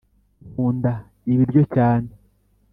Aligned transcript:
nkunda 0.49 0.93
ibiryo 1.31 1.61
cyane 1.75 2.09